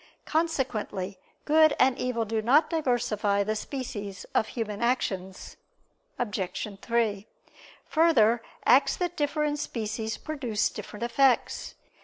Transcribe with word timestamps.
Consequently 0.25 1.19
good 1.45 1.75
and 1.77 1.95
evil 1.95 2.25
do 2.25 2.41
not 2.41 2.71
diversify 2.71 3.43
the 3.43 3.55
species 3.55 4.25
of 4.33 4.47
human 4.47 4.81
actions. 4.81 5.57
Obj. 6.17 6.67
3: 6.81 7.27
Further, 7.85 8.41
acts 8.65 8.97
that 8.97 9.15
differ 9.15 9.43
in 9.43 9.57
species 9.57 10.17
produce 10.17 10.69
different 10.71 11.03
effects. 11.03 11.75